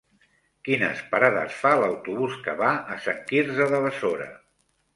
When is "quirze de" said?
3.31-3.87